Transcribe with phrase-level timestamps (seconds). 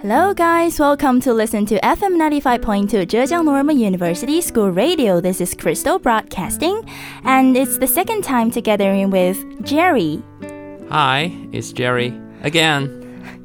[0.00, 0.78] Hello, guys.
[0.78, 5.20] Welcome to listen to FM 95.2 Zhejiang Normal University School Radio.
[5.20, 6.88] This is Crystal Broadcasting,
[7.24, 10.22] and it's the second time together with Jerry.
[10.88, 12.94] Hi, it's Jerry again.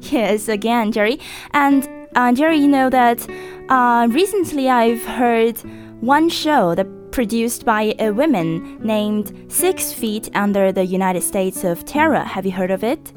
[0.12, 1.18] Yes, again, Jerry.
[1.54, 3.28] And uh, Jerry, you know that
[3.68, 5.58] uh, recently I've heard
[6.02, 11.84] one show that produced by a woman named Six Feet Under the United States of
[11.84, 12.22] Tara.
[12.22, 13.12] Have you heard of it?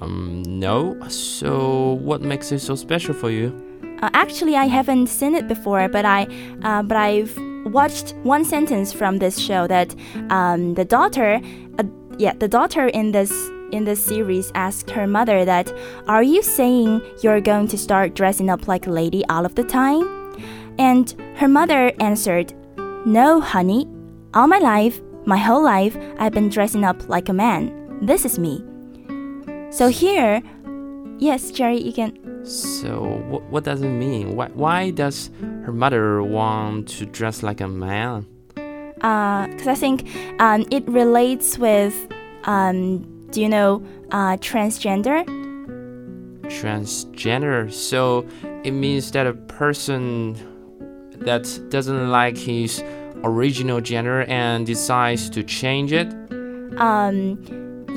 [0.00, 0.96] Um, no.
[1.08, 3.52] So, what makes it so special for you?
[4.02, 6.28] Uh, actually, I haven't seen it before, but I,
[6.62, 9.94] uh, but I've watched one sentence from this show that
[10.30, 11.40] um, the daughter,
[11.78, 11.84] uh,
[12.16, 13.32] yeah, the daughter in this
[13.70, 15.72] in this series asked her mother that,
[16.06, 19.64] "Are you saying you're going to start dressing up like a lady all of the
[19.64, 20.06] time?"
[20.78, 22.54] And her mother answered,
[23.04, 23.88] "No, honey.
[24.34, 27.72] All my life, my whole life, I've been dressing up like a man.
[28.00, 28.67] This is me."
[29.70, 30.42] So here,
[31.18, 32.44] yes, Jerry, you can.
[32.44, 34.34] So, what, what does it mean?
[34.34, 38.26] Why, why does her mother want to dress like a man?
[38.54, 40.08] Because uh, I think
[40.40, 42.08] um, it relates with,
[42.44, 45.24] um, do you know, uh, transgender?
[46.44, 47.70] Transgender.
[47.70, 48.26] So,
[48.64, 50.34] it means that a person
[51.20, 52.82] that doesn't like his
[53.22, 56.08] original gender and decides to change it?
[56.78, 57.36] Um,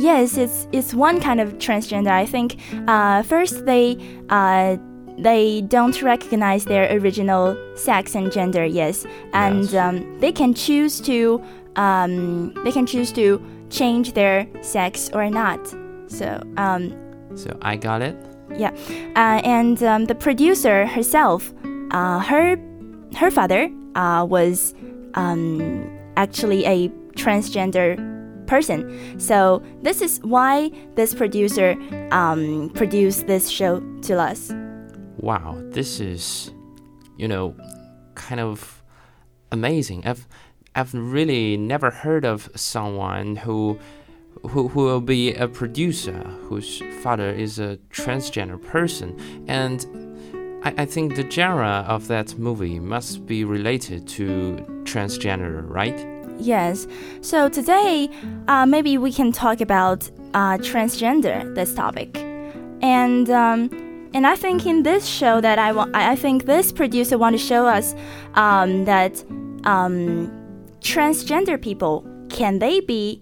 [0.01, 2.11] Yes, it's it's one kind of transgender.
[2.11, 2.57] I think
[2.87, 3.97] uh, first they
[4.29, 4.77] uh,
[5.19, 8.65] they don't recognize their original sex and gender.
[8.65, 9.75] Yes, and Yes.
[9.75, 11.41] Um, they can choose to
[11.75, 15.59] um, they can choose to change their sex or not.
[16.07, 16.91] So um,
[17.35, 18.15] So, I got it.
[18.57, 18.71] yeah,
[19.15, 21.53] uh, and um, the producer herself,
[21.91, 22.57] uh, her
[23.15, 24.73] her father uh, was
[25.13, 25.61] um,
[26.17, 27.95] actually a transgender
[28.51, 29.17] person.
[29.17, 31.69] So this is why this producer
[32.11, 34.51] um, produced this show to us.
[35.19, 36.51] Wow, this is,
[37.17, 37.55] you know,
[38.15, 38.83] kind of
[39.53, 40.05] amazing.
[40.05, 40.27] I've,
[40.75, 43.79] I've really never heard of someone who,
[44.41, 49.09] who, who will be a producer whose father is a transgender person,
[49.47, 49.79] and
[50.65, 54.27] I, I think the genre of that movie must be related to
[54.83, 56.10] transgender, right?
[56.41, 56.87] Yes.
[57.21, 58.09] So today,
[58.47, 61.53] uh, maybe we can talk about uh, transgender.
[61.55, 62.17] This topic,
[62.81, 63.69] and um,
[64.13, 67.43] and I think in this show that I want, I think this producer want to
[67.43, 67.95] show us
[68.35, 69.23] um, that
[69.65, 70.31] um,
[70.81, 73.21] transgender people can they be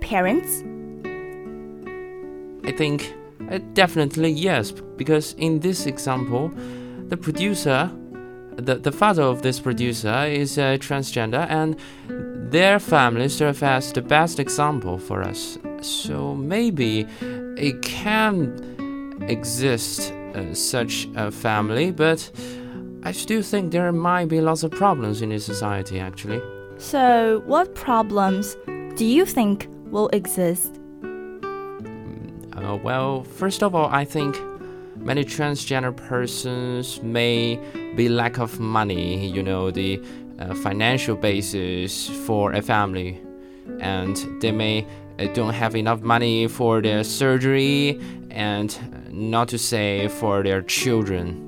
[0.00, 0.62] parents?
[2.64, 3.12] I think
[3.50, 6.50] uh, definitely yes, because in this example,
[7.08, 7.90] the producer,
[8.56, 11.76] the, the father of this producer is a transgender, and
[12.50, 15.58] their family serve as the best example for us.
[15.80, 17.06] So maybe
[17.56, 22.30] it can exist uh, such a family, but
[23.02, 26.40] I still think there might be lots of problems in this society actually.
[26.78, 28.56] So, what problems
[28.96, 30.80] do you think will exist?
[32.52, 34.36] Uh, well, first of all, I think
[34.96, 37.58] many transgender persons may
[37.96, 40.00] be lack of money, you know, the
[40.38, 43.20] uh, financial basis for a family,
[43.80, 44.86] and they may
[45.18, 48.00] uh, don't have enough money for their surgery,
[48.30, 51.40] and uh, not to say for their children.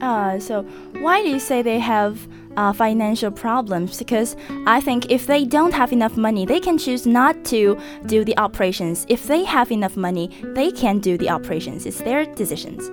[0.00, 0.62] Uh, so
[1.00, 3.98] why do you say they have uh, financial problems?
[3.98, 4.36] Because
[4.66, 8.36] I think if they don't have enough money, they can choose not to do the
[8.38, 9.06] operations.
[9.08, 11.86] If they have enough money, they can do the operations.
[11.86, 12.90] It's their decisions.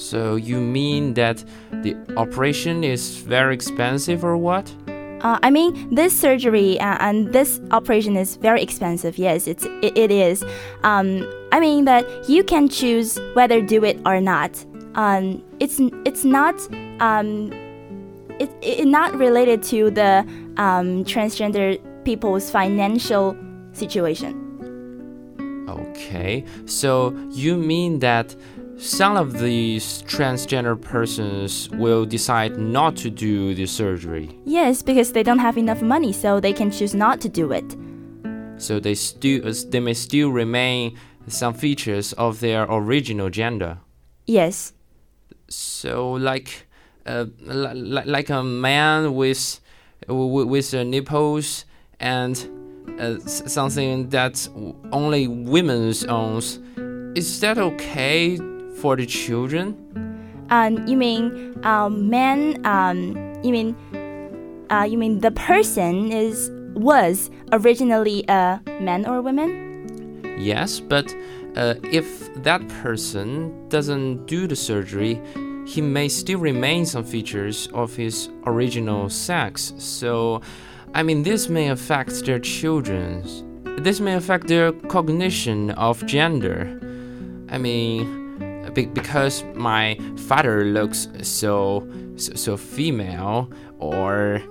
[0.00, 1.44] So you mean that
[1.82, 4.74] the operation is very expensive or what?
[5.20, 9.18] Uh, I mean, this surgery uh, and this operation is very expensive.
[9.18, 10.42] Yes, it's it, it is.
[10.82, 14.64] Um, I mean that you can choose whether do it or not.
[14.94, 16.54] Um, it's it's not
[17.00, 17.52] um,
[18.38, 20.20] it, it not related to the
[20.56, 23.36] um, transgender people's financial
[23.72, 24.46] situation.
[25.68, 28.34] Okay, so you mean that
[28.80, 35.22] some of these transgender persons will decide not to do the surgery, Yes, because they
[35.22, 37.76] don't have enough money, so they can choose not to do it.
[38.58, 39.40] so they still
[39.70, 40.96] they may still remain
[41.28, 43.78] some features of their original gender.
[44.26, 44.72] Yes.
[45.48, 46.66] So like,
[47.06, 49.60] uh, li- like a man with
[50.08, 51.64] with, with uh, nipples
[52.00, 52.34] and
[52.98, 54.48] uh, something that
[54.92, 56.58] only women owns.
[57.16, 58.38] Is that okay
[58.80, 59.76] for the children?
[60.50, 62.64] Um, you mean um, man?
[62.66, 63.76] Um, you mean
[64.70, 70.36] uh, you mean the person is was originally a man or a woman?
[70.38, 71.14] Yes, but
[71.56, 75.20] uh, if that person doesn't do the surgery,
[75.66, 79.74] he may still remain some features of his original sex.
[79.76, 80.40] So,
[80.94, 83.44] I mean, this may affect their children's.
[83.82, 86.78] This may affect their cognition of gender.
[87.50, 88.19] I mean,
[88.74, 91.86] be- because my father looks so
[92.16, 94.42] so, so female or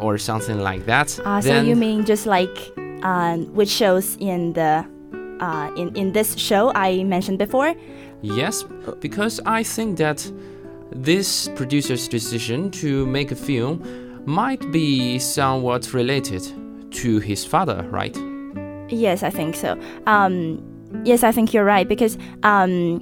[0.00, 1.18] or something like that.
[1.24, 2.72] Uh, so you mean just like
[3.02, 4.84] um, which shows in the
[5.40, 7.74] uh, in in this show I mentioned before?
[8.22, 8.64] Yes,
[9.00, 10.30] because I think that
[10.92, 13.82] this producer's decision to make a film
[14.26, 16.42] might be somewhat related
[16.92, 18.16] to his father, right?
[18.88, 19.78] Yes, I think so.
[20.06, 20.60] Um,
[21.04, 23.00] yes, I think you're right because um,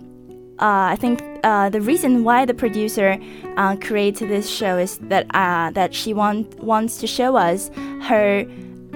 [0.60, 3.18] I think uh, the reason why the producer
[3.56, 7.70] uh, created this show is that uh, that she want, wants to show us
[8.02, 8.44] her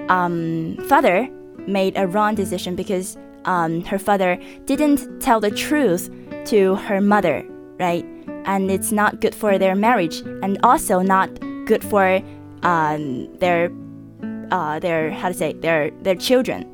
[0.09, 1.29] um, father
[1.67, 6.11] made a wrong decision because um, her father didn't tell the truth
[6.47, 7.44] to her mother,
[7.79, 8.05] right?
[8.44, 11.31] And it's not good for their marriage, and also not
[11.67, 12.20] good for
[12.62, 13.70] um, their
[14.50, 16.71] uh, their how to say their their children.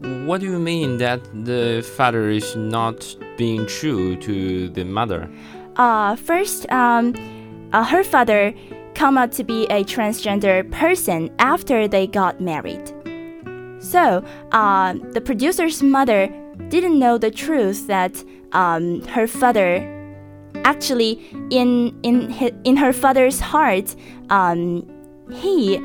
[0.00, 5.28] What do you mean that the father is not being true to the mother?
[5.76, 7.14] Uh, first, um,
[7.72, 8.54] uh, her father
[8.94, 12.92] come out to be a transgender person after they got married.
[13.80, 16.28] So, uh, the producer's mother
[16.68, 18.22] didn't know the truth that
[18.52, 19.94] um, her father
[20.64, 21.12] actually
[21.50, 22.32] in in
[22.64, 23.94] in her father's heart
[24.30, 24.86] um,
[25.30, 25.78] he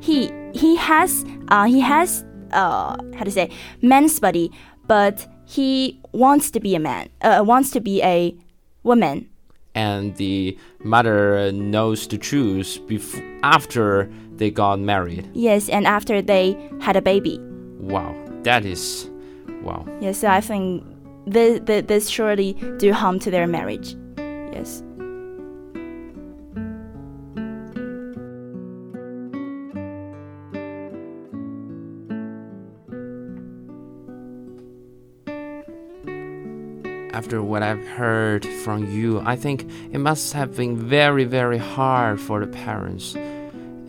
[0.00, 3.50] he he has uh, he has uh, how to say
[3.82, 4.50] man's body
[4.86, 8.34] but he wants to be a man uh, wants to be a
[8.82, 9.26] woman
[9.74, 15.28] And the mother knows the truth bef- after they got married.
[15.34, 17.38] yes and after they had a baby
[17.78, 19.08] Wow, that is
[19.62, 19.84] wow.
[20.00, 20.82] yes i think
[21.26, 23.94] this, this surely do harm to their marriage
[24.52, 24.82] yes
[37.12, 42.20] After what I've heard from you, I think it must have been very, very hard
[42.20, 43.16] for the parents.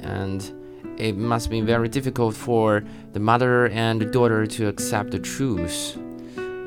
[0.01, 0.51] And
[0.97, 2.83] it must be very difficult for
[3.13, 5.95] the mother and the daughter to accept the truth.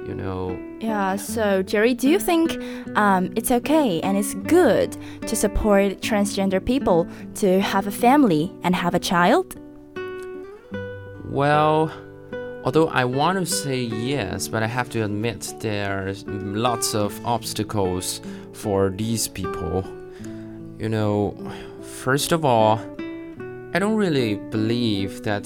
[0.07, 2.53] You know, Yeah, so Jerry, do you think
[2.95, 4.97] um, it's okay and it's good
[5.27, 9.57] to support transgender people to have a family and have a child?
[11.31, 11.91] well,
[12.65, 18.21] although I want to say yes, but I have to admit there's lots of obstacles
[18.53, 19.85] for these people.
[20.79, 21.37] You know,
[21.83, 22.81] first of all,
[23.75, 25.45] I don't really believe that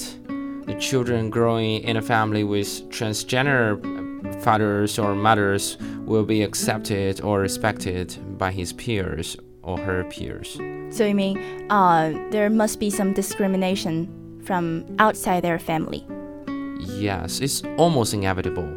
[0.66, 3.82] the children growing in a family with transgender
[4.42, 10.58] fathers or mothers will be accepted or respected by his peers or her peers.
[10.90, 16.06] So you mean uh, there must be some discrimination from outside their family?
[16.78, 18.68] Yes, it's almost inevitable.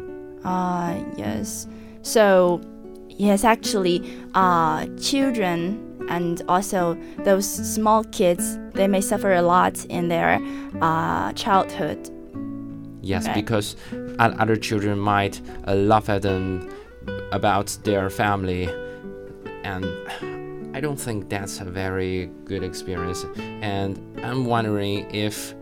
[0.44, 1.66] Ah, yes.
[2.02, 2.60] So,
[3.08, 4.02] yes, actually,
[4.34, 10.40] uh, children and also those small kids, they may suffer a lot in their
[10.80, 12.10] uh, childhood.
[13.02, 13.34] Yes, Right.
[13.34, 13.76] because
[14.18, 16.68] other children might uh, laugh at them
[17.32, 18.68] about their family,
[19.64, 19.86] and
[20.74, 23.24] I don't think that's a very good experience.
[23.60, 25.54] And I'm wondering if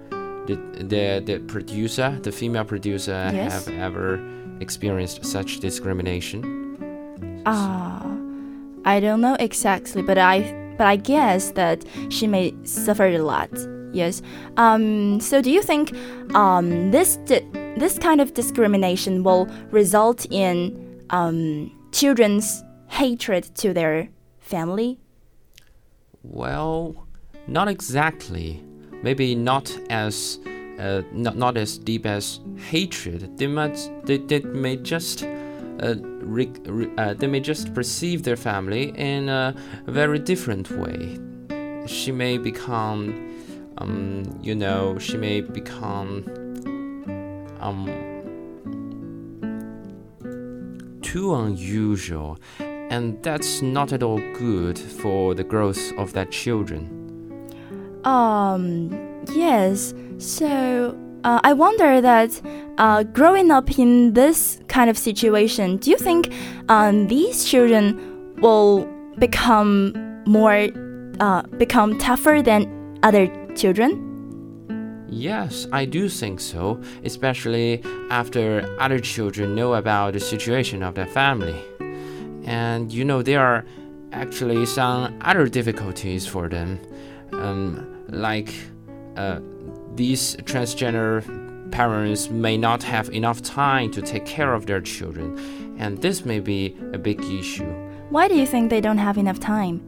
[0.47, 3.52] the the, the producer, the female producer, Yes.
[3.66, 4.20] have ever
[4.61, 7.42] experienced such discrimination.
[7.47, 8.06] Ah,
[8.85, 13.50] I don't know exactly, but I but I guess that she may suffer a lot.
[13.92, 14.23] Yes.
[14.56, 15.20] Um.
[15.20, 15.92] So, do you think
[16.35, 17.18] um this
[17.76, 24.99] this kind of discrimination will result in um children's hatred to their family?
[26.23, 27.06] Well,
[27.47, 28.62] not exactly.
[29.02, 30.38] Maybe not as
[30.78, 33.37] uh, not not as deep as hatred.
[33.38, 35.25] They might they, they may just
[35.83, 39.54] uh, re, re, uh, they may just perceive their family in a
[39.87, 41.19] very different way.
[41.87, 43.35] She may become,
[43.78, 46.25] um, you know, she may become,
[47.61, 47.88] um,
[51.02, 52.38] too unusual
[52.90, 57.00] and that's not at all good for the growth of that children.
[58.04, 59.25] Um.
[59.33, 59.95] Yes.
[60.19, 60.97] So.
[61.23, 62.40] Uh, I wonder that
[62.78, 66.33] uh, growing up in this kind of situation, do you think
[66.71, 68.88] um, these children will
[69.19, 69.92] become
[70.25, 70.69] more,
[71.21, 74.07] uh, become tougher than other children?
[75.09, 81.07] Yes, I do think so, especially after other children know about the situation of their
[81.07, 81.61] family.
[82.45, 83.64] And you know, there are
[84.12, 86.78] actually some other difficulties for them,
[87.40, 88.54] um, like
[89.16, 89.40] uh,
[89.94, 91.25] these transgender
[91.70, 96.40] parents may not have enough time to take care of their children, and this may
[96.40, 97.70] be a big issue.
[98.11, 99.80] Why do you think they don't have enough time?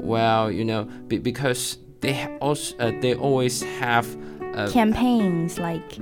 [0.00, 4.06] Well, you know, be because they also uh, they always have
[4.54, 5.98] uh, Campaigns like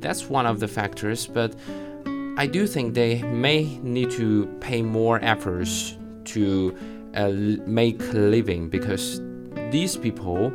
[0.00, 1.54] that's one of the factors, but
[2.36, 6.76] I do think they may need to pay more efforts to
[7.14, 7.30] uh,
[7.66, 9.20] make a living because
[9.74, 10.52] these people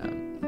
[0.00, 0.06] uh,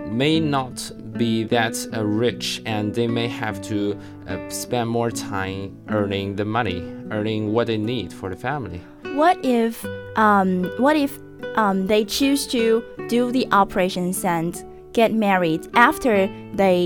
[0.08, 3.78] may not be that uh, rich and they may have to
[4.26, 6.80] uh, spend more time earning the money,
[7.10, 8.80] earning what they need for the family.
[9.22, 9.84] what if
[10.16, 10.50] um
[10.84, 11.12] what if
[11.56, 16.14] um they choose to do the operations and get married after
[16.54, 16.78] they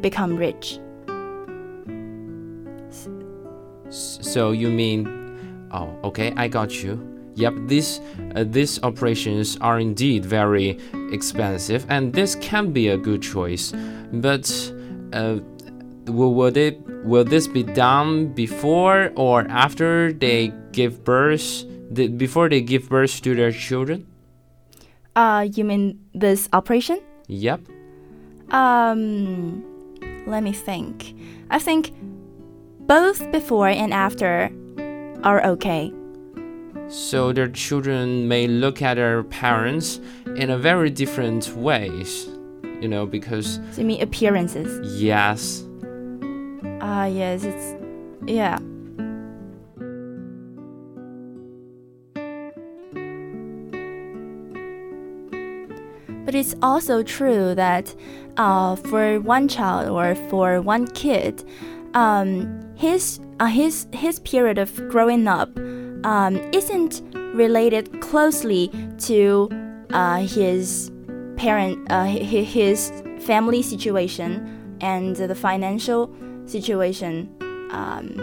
[0.00, 0.80] become rich?
[4.34, 5.06] So you mean,
[5.70, 7.13] oh, okay, I got you.
[7.36, 8.00] Yep, these
[8.36, 10.78] uh, these operations are indeed very
[11.10, 13.72] expensive, and this can be a good choice.
[14.12, 14.46] But
[15.12, 15.38] uh,
[16.06, 21.64] will, will they will this be done before or after they give birth?
[21.90, 24.06] The, before they give birth to their children?
[25.14, 27.00] Uh you mean this operation?
[27.28, 27.60] Yep.
[28.50, 29.62] Um
[30.26, 31.14] let me think.
[31.50, 31.92] I think
[32.86, 34.50] both before and after
[35.22, 35.92] are okay.
[36.94, 39.98] So their children may look at their parents
[40.36, 42.28] in a very different ways,
[42.80, 44.68] you know, because So you mean appearances?
[45.02, 45.64] yes,
[46.80, 47.74] Ah yes, it's
[48.26, 48.58] yeah.
[56.24, 57.94] But it's also true that
[58.36, 61.44] uh, for one child or for one kid,
[61.92, 65.50] um, his uh, his his period of growing up
[66.04, 67.02] um, isn't
[67.34, 69.48] related closely to
[69.90, 70.90] uh, his
[71.36, 76.14] parent uh, his family situation and the financial
[76.46, 77.28] situation
[77.72, 78.20] um,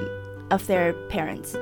[0.51, 1.57] of their parents.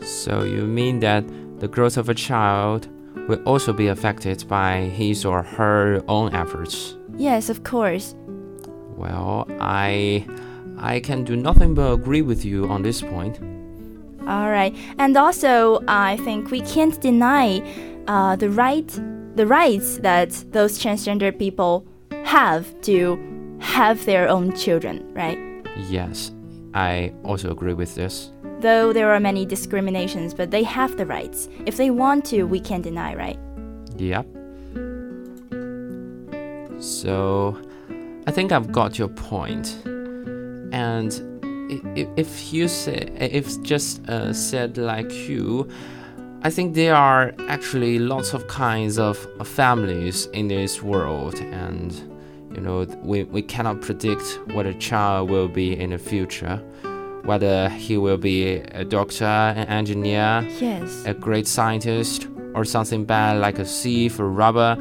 [0.00, 1.24] So you mean that
[1.58, 2.88] the growth of a child
[3.28, 6.96] will also be affected by his or her own efforts?
[7.16, 8.14] Yes, of course.
[8.96, 10.24] Well, I
[10.78, 13.40] I can do nothing but agree with you on this point.
[14.28, 17.62] All right, and also I think we can't deny
[18.06, 18.88] uh, the right
[19.36, 21.86] the rights that those transgender people
[22.24, 23.18] have to
[23.60, 25.38] have their own children, right?
[25.88, 26.32] Yes,
[26.74, 28.32] I also agree with this.
[28.60, 31.48] Though there are many discriminations, but they have the rights.
[31.66, 33.38] If they want to, we can't deny, right?
[33.96, 34.26] Yep.
[36.80, 37.60] So,
[38.26, 39.80] I think I've got your point.
[40.72, 41.27] And
[41.70, 45.66] i- i- if you say, if just uh, said like you,
[46.42, 51.92] I think there are actually lots of kinds of families in this world, and
[52.54, 56.56] you know we we cannot predict what a child will be in the future,
[57.24, 58.42] whether he will be
[58.82, 59.24] a doctor,
[59.56, 61.04] an engineer, Yes.
[61.06, 64.76] a great scientist or something bad like a thief or robber.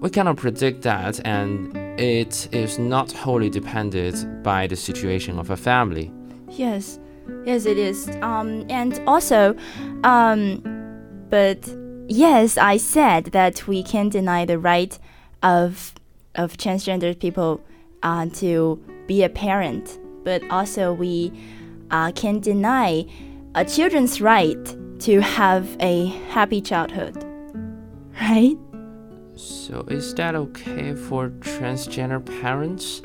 [0.00, 5.56] We cannot predict that, and it is not wholly dependent by the situation of a
[5.56, 6.10] family.
[6.52, 6.98] Yes,
[7.44, 8.08] yes, it is.
[8.20, 9.56] Um, and also,
[10.04, 10.62] um,
[11.30, 11.68] but
[12.08, 14.98] yes, I said that we can't deny the right
[15.42, 15.94] of
[16.34, 17.60] of transgender people
[18.02, 21.32] uh, to be a parent, but also we
[21.90, 23.04] uh, can deny
[23.54, 27.22] a children's right to have a happy childhood,
[28.20, 28.56] right?
[29.34, 33.02] So, is that okay for transgender parents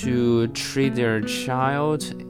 [0.00, 2.29] to treat their child?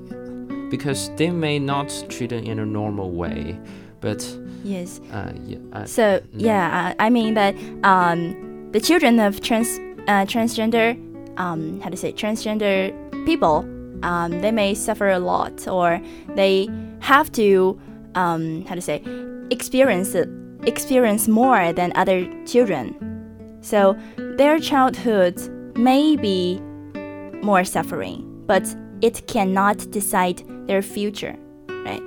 [0.71, 3.59] Because they may not treat it in a normal way,
[4.00, 4.21] but
[4.65, 5.00] Yes.
[5.12, 10.25] uh, yeah, uh, So yeah, I I mean that um, the children of trans uh,
[10.27, 10.97] transgender
[11.39, 12.93] um, how to say transgender
[13.27, 13.65] people
[14.03, 16.00] um, they may suffer a lot or
[16.35, 16.69] they
[17.00, 17.79] have to
[18.15, 19.03] um, how to say
[19.50, 20.15] experience
[20.67, 22.95] experience more than other children.
[23.62, 23.97] So
[24.37, 25.39] their childhood
[25.77, 26.61] may be
[27.43, 28.65] more suffering, but
[29.00, 31.37] it cannot decide their future,
[31.85, 32.03] right?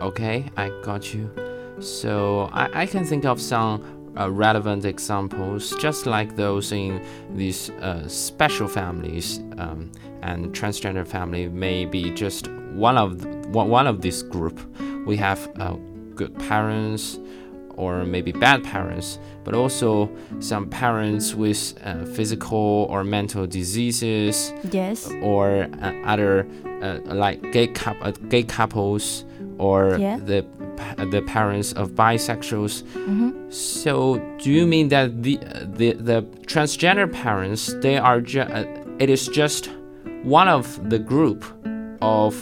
[0.00, 1.30] Okay, I got you.
[1.78, 3.80] So I, I can think of some
[4.18, 7.00] uh, relevant examples, just like those in
[7.36, 9.92] these uh, special families, um,
[10.22, 14.58] and transgender family may be just one of one of this group.
[15.06, 15.76] We have uh,
[16.16, 17.20] good parents,
[17.76, 20.08] or maybe bad parents, but also
[20.40, 25.10] some parents with uh, physical or mental diseases, Yes.
[25.22, 26.46] or uh, other
[26.82, 29.24] uh, like gay, coup- uh, gay couples,
[29.58, 30.18] or Yeah.
[30.18, 30.44] the
[30.76, 32.82] pa- the parents of bisexuals.
[32.94, 35.38] hmm So, do you mean that the
[35.78, 38.64] the the transgender parents they are uh,
[38.98, 39.70] it is just
[40.24, 41.44] one of the group
[42.00, 42.34] of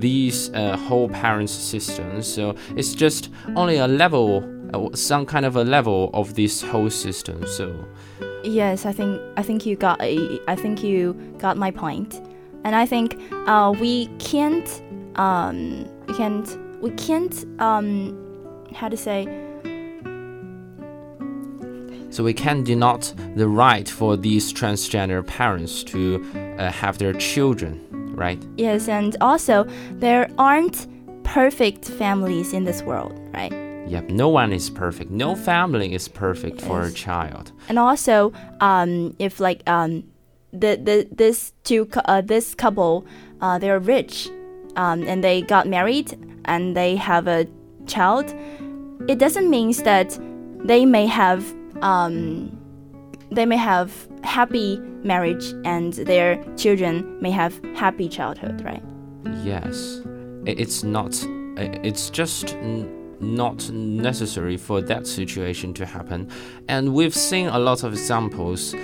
[0.00, 2.26] these uh, whole parents systems?
[2.26, 4.46] So it's just only a level, uh,
[4.94, 7.46] some kind of a level of this whole system.
[7.46, 7.84] So
[8.42, 12.20] Yes, I think I think you got I think you got my point,
[12.64, 14.82] and I think uh, we can't
[15.16, 18.16] um, we can't we can't um,
[18.74, 19.26] how to say
[22.10, 26.24] so we can denote the right for these transgender parents to
[26.58, 27.80] uh, have their children,
[28.16, 28.42] right?
[28.56, 30.88] yes, and also there aren't
[31.22, 33.69] perfect families in this world, right?
[33.90, 34.10] Yep.
[34.10, 35.10] No one is perfect.
[35.10, 37.50] No family is perfect for a child.
[37.68, 40.04] And also, um, if like um,
[40.52, 43.04] the the this two uh, this couple,
[43.40, 44.30] uh, they're rich,
[44.76, 47.48] um, and they got married and they have a
[47.86, 48.32] child,
[49.08, 50.16] it doesn't mean that
[50.64, 52.56] they may have um,
[53.32, 58.82] they may have happy marriage and their children may have happy childhood, right?
[59.42, 60.00] Yes,
[60.46, 61.26] it's not.
[61.56, 62.56] It's just
[63.20, 66.28] not necessary for that situation to happen,
[66.68, 68.74] and we've seen a lot of examples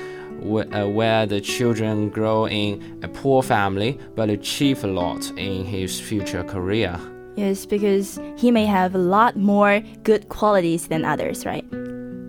[0.43, 5.65] wh- uh, where the children grow in a poor family but achieve a lot in
[5.65, 6.99] his future career.
[7.37, 11.65] Yes, because he may have a lot more good qualities than others, right?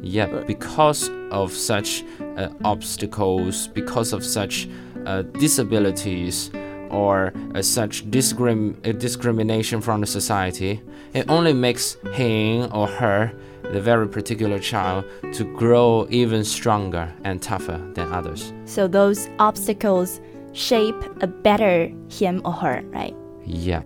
[0.01, 2.03] Yeah, because of such
[2.37, 4.67] uh, obstacles, because of such
[5.05, 6.49] uh, disabilities,
[6.91, 10.81] or uh, such discrim- uh, discrimination from the society,
[11.13, 13.31] it only makes him or her,
[13.63, 18.53] the very particular child, to grow even stronger and tougher than others.
[18.65, 20.19] So those obstacles
[20.53, 23.15] shape a better him or her, right?
[23.45, 23.83] Yeah.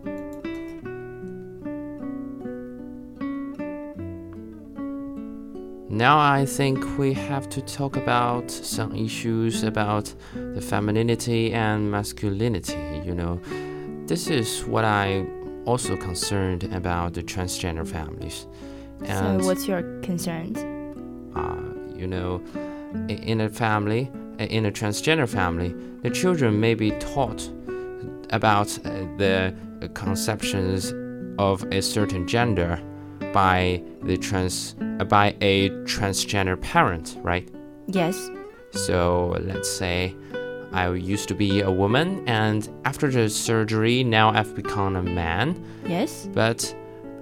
[5.93, 12.75] Now I think we have to talk about some issues about the femininity and masculinity.
[13.03, 13.41] You know,
[14.07, 15.25] this is what I
[15.65, 18.47] also concerned about the transgender families.
[19.05, 20.57] And so what's your concerns?
[21.35, 21.55] uh,
[21.95, 22.41] you know,
[23.07, 27.49] in a family, in a transgender family, the children may be taught
[28.31, 29.53] about uh, the
[29.93, 30.93] conceptions
[31.37, 32.81] of a certain gender
[33.33, 37.49] by the trans uh, by a transgender parent, right?
[37.87, 38.29] Yes.
[38.71, 40.15] So let's say
[40.73, 45.62] I used to be a woman, and after the surgery, now I've become a man
[45.86, 46.27] Yes.
[46.34, 46.73] but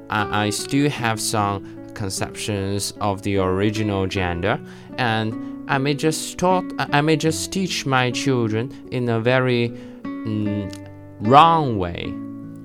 [0.09, 1.63] I, I still have some
[1.95, 4.59] conceptions of the original gender,
[4.97, 5.33] and
[5.69, 9.69] I may just taught I may just teach my children in a very
[10.03, 10.69] mm,
[11.21, 12.13] wrong way.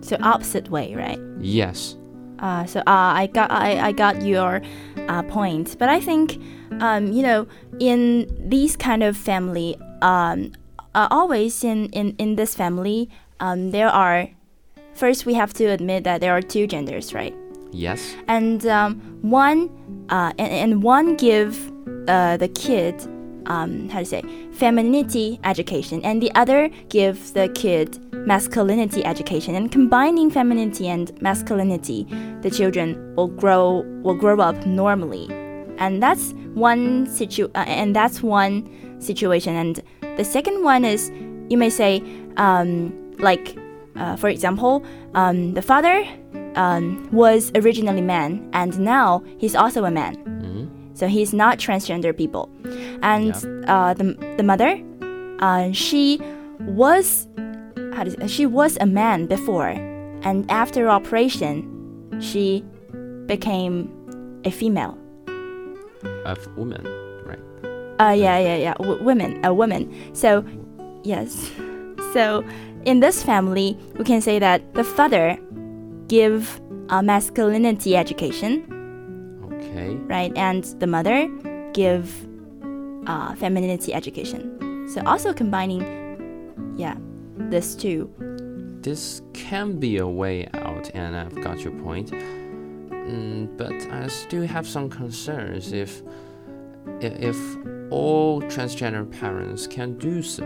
[0.02, 1.18] So opposite way, right?
[1.40, 1.96] Yes,
[2.40, 4.60] Uh, so uh, I got I, I got your
[5.08, 6.38] uh, point, but I think
[6.80, 7.46] um, you know
[7.80, 10.52] in these kind of family, um,
[10.94, 14.28] uh, always in, in, in this family, um, there are
[14.94, 17.34] first we have to admit that there are two genders, right?
[17.74, 19.68] yes, and um, one
[20.08, 21.72] uh, and, and one give
[22.08, 22.94] uh, the kid
[23.46, 29.54] um, how to say femininity education and the other gives the kid masculinity education.
[29.54, 32.06] And combining femininity and masculinity
[32.40, 35.28] the children will grow will grow up normally.
[35.76, 38.68] And that's one situ uh, and that's one
[39.00, 39.56] situation.
[39.56, 39.82] And
[40.16, 41.10] the second one is
[41.48, 42.02] you may say
[42.36, 43.56] um, like
[43.96, 46.04] uh, for example um, the father
[46.56, 50.14] um, was originally man and now he's also a man.
[50.14, 52.48] Hmm so he's not transgender people.
[53.02, 53.34] And
[53.68, 54.80] uh, the, the mother
[55.40, 56.20] uh, she
[56.60, 57.28] was
[57.94, 59.70] how say, she was a man before.
[60.22, 62.64] And after operation she
[63.26, 63.90] became
[64.44, 64.96] a female.
[66.24, 66.86] Of woman?
[68.00, 68.74] Uh, yeah, yeah, yeah.
[68.74, 69.92] W- women, a woman.
[70.14, 70.44] So,
[71.04, 71.50] yes.
[72.12, 72.44] So,
[72.84, 75.38] in this family, we can say that the father
[76.08, 78.62] give a masculinity education,
[79.52, 81.28] Okay, right, and the mother
[81.72, 82.12] give
[83.06, 84.86] uh, femininity education.
[84.88, 85.82] So, also combining,
[86.76, 86.96] yeah,
[87.50, 88.10] this two.
[88.82, 92.10] this can be a way out, and I've got your point.
[92.12, 96.02] Mm, but I still have some concerns if
[97.00, 97.36] if
[97.90, 100.44] all transgender parents can do so.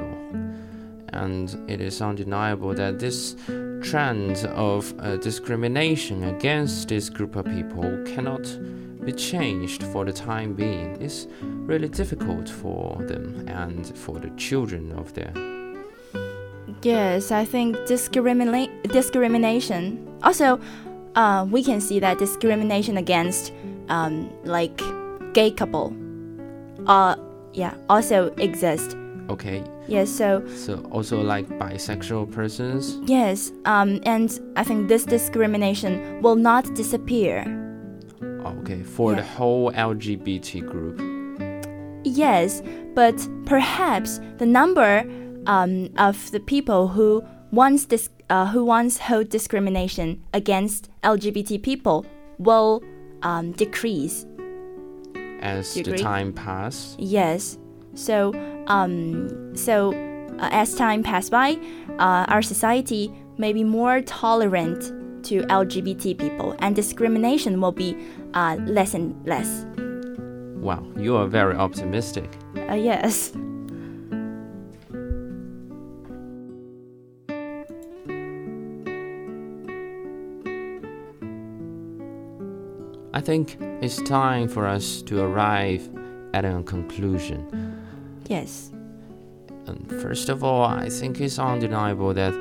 [1.11, 3.37] And it is undeniable that this
[3.83, 8.47] trend of uh, discrimination against this group of people cannot
[9.05, 14.93] be changed for the time being is really difficult for them and for the children
[14.93, 15.33] of their.
[16.83, 20.07] Yes, I think discriminate discrimination.
[20.23, 20.61] Also,
[21.15, 23.53] uh, we can see that discrimination against
[23.89, 24.81] um, like
[25.33, 25.97] gay couple,
[26.87, 27.17] uh,
[27.59, 28.97] yeah, also exist.
[29.29, 32.99] Okay, Yes, so so also like bisexual persons.
[33.07, 37.45] yes, um, and I think this discrimination will not disappear.
[38.23, 41.01] Okay, for the whole LGBT group.
[42.05, 42.63] Yes,
[42.95, 43.17] but
[43.47, 45.05] perhaps the number
[45.47, 52.05] um, of the people who once dis- uh, who once hold discrimination against LGBT people
[52.39, 52.83] will
[53.23, 54.27] um, decrease.
[55.41, 56.97] As the time pass.
[56.99, 57.59] Yes.
[57.95, 58.33] So,
[58.67, 59.93] um, so
[60.39, 61.59] uh, as time passes by,
[61.99, 64.93] uh, our society may be more tolerant
[65.25, 67.97] to LGBT people, and discrimination will be
[68.35, 69.67] uh, less and less.
[70.63, 72.31] Wow, you are very optimistic.
[72.69, 73.33] Uh, yes.
[83.15, 85.89] I think it's time for us to arrive
[86.35, 87.47] at a conclusion.
[88.27, 88.71] Yes.
[89.67, 92.35] And first of all, I think it's undeniable that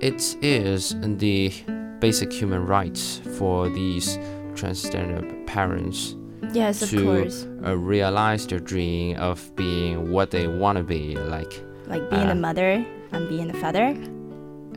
[0.00, 1.52] it is the
[2.00, 4.18] basic human rights for these
[4.54, 6.16] transgender parents
[6.52, 7.46] Yes, of to course.
[7.64, 11.62] uh, realize their dream of being what they want to be like.
[11.86, 13.96] Like being uh, a mother and being a father.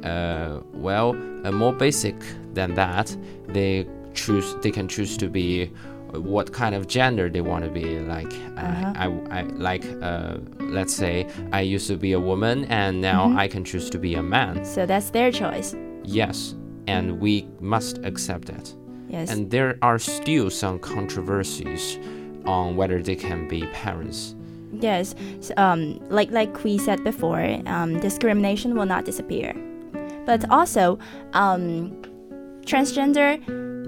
[0.04, 1.10] Uh, well,
[1.46, 2.16] uh, more basic
[2.54, 3.16] than that,
[3.48, 4.56] they choose.
[4.62, 5.72] They can choose to be
[6.12, 8.00] what kind of gender they want to be.
[8.00, 8.94] Like, uh, Uh-huh.
[8.96, 9.84] I, I like.
[10.02, 13.38] Uh, let's say I used to be a woman, and now Mhm.
[13.44, 14.64] I can choose to be a man.
[14.66, 15.76] So that's their choice.
[16.04, 16.56] Yes,
[16.88, 18.74] and we must accept that.
[19.10, 19.30] Yes.
[19.32, 22.00] And there are still some controversies
[22.46, 24.36] on whether they can be parents.
[24.82, 29.54] Yes, so, um, like like we said before, um, discrimination will not disappear,
[30.26, 30.98] but also
[31.34, 31.92] um,
[32.66, 33.40] transgender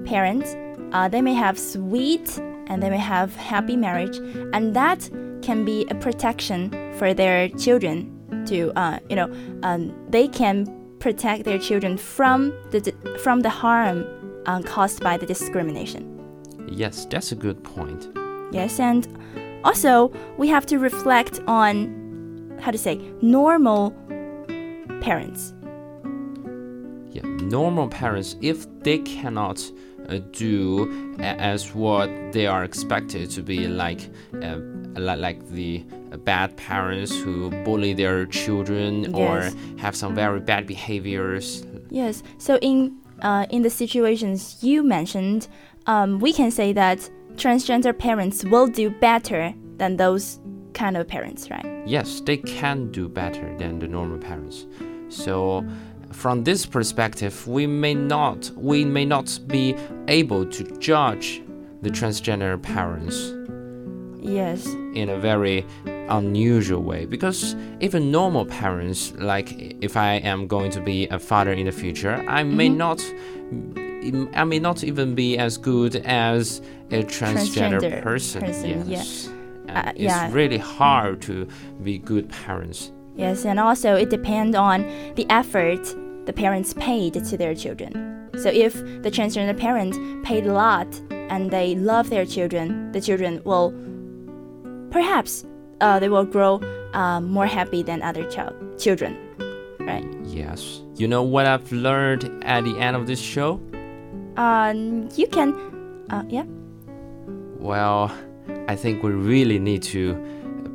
[0.08, 0.56] parents
[0.94, 4.18] uh, they may have sweet and they may have happy marriage,
[4.54, 5.10] and that
[5.42, 8.14] can be a protection for their children.
[8.48, 9.30] To uh, you know,
[9.64, 10.66] um, they can
[11.00, 14.06] protect their children from the from the harm
[14.46, 16.14] uh, caused by the discrimination.
[16.70, 18.08] Yes, that's a good point.
[18.52, 19.08] Yes, and
[19.64, 23.92] also we have to reflect on how to say normal
[25.02, 25.54] parents.
[27.12, 29.72] Yeah, normal parents, if they cannot
[30.32, 34.02] do as what they are expected to be, like
[34.42, 34.58] uh,
[34.96, 41.66] like the uh, bad parents who bully their children or have some very bad behaviors.
[41.90, 45.48] Yes, so in uh, in the situations you mentioned,
[45.86, 50.40] um, we can say that transgender parents will do better than those
[50.74, 51.66] kind of parents, right?
[51.86, 54.66] Yes, they can do better than the normal parents.
[55.10, 55.66] So
[56.12, 59.76] from this perspective, we may not we may not be
[60.08, 61.42] able to judge
[61.82, 63.34] the transgender parents
[64.20, 65.66] Yes, in a very
[66.10, 67.06] unusual way.
[67.06, 71.72] Because even normal parents like if i am going to be a father in the
[71.72, 72.78] future i may Mhm.
[72.78, 73.00] not
[74.36, 79.30] i may not even be as good as a transgender, Transgender person, person, yes.
[79.70, 80.32] Uh, it's yeah.
[80.32, 81.46] really hard to
[81.84, 84.82] be good parents yes, and also it depends on
[85.16, 85.84] the effort
[86.26, 88.30] the parents paid to their children.
[88.38, 90.88] So if the transgender parent paid a lot
[91.30, 93.74] and they love their children, the children will
[94.92, 95.46] perhaps
[95.82, 96.62] uh, they will grow
[96.94, 99.16] um, more happy than other child children,
[99.80, 100.06] right?
[100.24, 103.60] yes you know what i've learned at the end of this show
[104.38, 105.50] Um, you can,
[106.12, 106.46] uh, yeah,
[107.60, 108.12] Well,
[108.68, 110.14] I think we really need to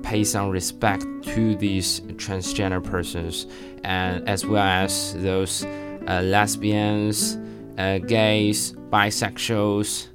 [0.03, 3.47] pay some respect to these transgender persons,
[3.85, 7.39] and as well as those uh, lesbians,
[7.79, 10.09] uh, gays, bisexuals,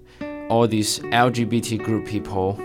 [0.49, 2.59] all these LGBT group people.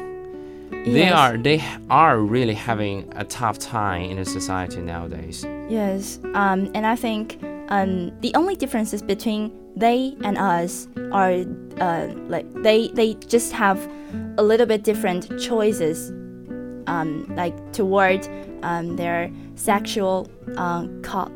[0.85, 5.45] They are they are really having a tough time in the society nowadays.
[5.69, 6.19] yes.
[6.35, 11.45] Um, and I think um, the only differences between they and us are
[11.81, 13.79] uh, like they they just have
[14.39, 16.13] a little bit different choices,
[16.93, 18.21] um, like toward
[18.63, 21.33] um, their sexual um, co-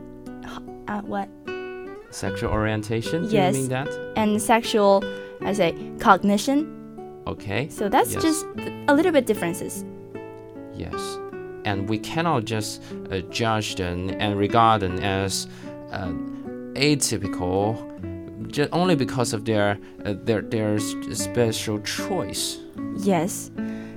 [0.89, 1.29] uh, what
[2.11, 3.19] Sexual orientation?
[3.29, 3.55] Do Yes.
[3.55, 3.89] you mean that?
[4.17, 5.03] and sexual,
[5.49, 6.59] I say cognition.
[7.27, 7.69] Okay.
[7.69, 8.23] So that's Yes.
[8.23, 8.47] just
[8.89, 9.85] a little bit differences.
[10.75, 11.01] Yes,
[11.65, 15.47] and we cannot just uh, judge them and regard them as
[15.93, 16.13] uh,
[16.75, 17.77] atypical
[18.53, 20.79] just only because of their uh, their their
[21.13, 22.59] special choice.
[22.99, 23.51] Yes.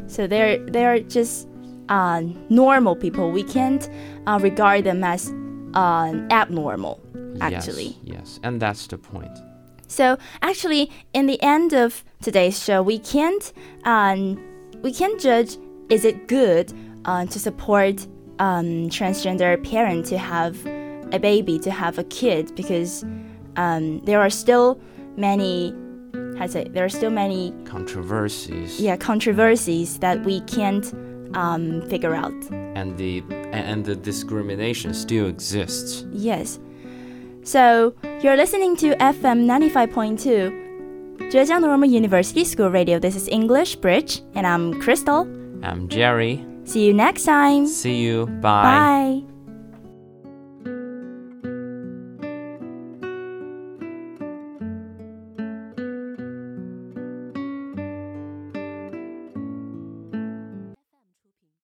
[0.08, 1.48] So they're they're just
[1.90, 3.32] uh, normal people.
[3.32, 3.90] We can't
[4.26, 5.34] uh, regard them as
[5.74, 7.02] uh, abnormal.
[7.42, 7.98] Actually.
[8.04, 9.38] Yes, yes, and that's the point.
[9.88, 13.52] So actually, in the end of today's show, we can't
[13.86, 14.40] um,
[14.82, 15.58] we can't judge
[15.90, 16.72] is it good
[17.06, 18.06] uh, to support
[18.40, 20.66] um, transgender parent to have
[21.12, 23.04] a baby to have a kid because
[23.56, 24.80] um, there are still
[25.18, 25.74] many
[26.38, 30.94] how to say there are still many Controversies yeah controversies that we can't
[31.34, 32.34] um, figure out.
[32.76, 36.06] and the and the discrimination still exists.
[36.12, 36.60] Yes.
[37.44, 43.00] So you're listening to FM 95.2, Zhejiang Normal University School Radio.
[43.00, 45.28] This is English Bridge, and I'm Crystal.
[45.64, 46.46] I'm Jerry.
[46.64, 47.66] See you next time.
[47.66, 48.28] See you.
[48.42, 49.24] Bye.
[49.24, 49.29] Bye.